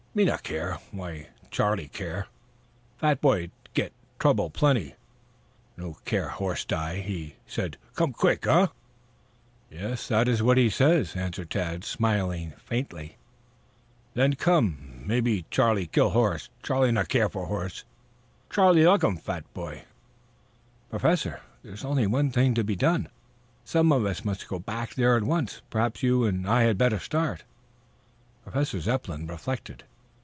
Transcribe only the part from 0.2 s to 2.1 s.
not care. Why Charlie